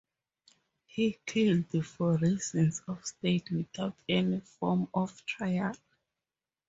[0.87, 5.75] He killed for reasons of state without any form of trial.